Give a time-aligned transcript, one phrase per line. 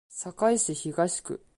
[0.09, 1.45] 堺市東区